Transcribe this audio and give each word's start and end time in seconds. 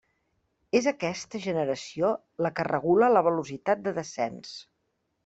És 0.77 0.85
aquesta 0.91 1.41
generació 1.43 2.09
la 2.45 2.51
que 2.61 2.65
regula 2.71 3.11
la 3.15 3.23
velocitat 3.29 3.85
de 3.89 3.95
descens. 3.99 4.57